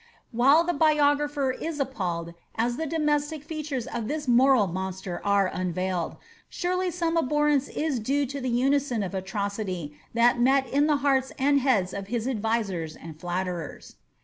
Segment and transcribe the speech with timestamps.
[0.31, 6.17] While the biographer is appalled as the domestic features of this moral monster are unveiled,
[6.49, 11.33] surely some abhorrence is due to the unison of alrocity that met in the hearts
[11.37, 13.97] and heads of his advisers and flatterers.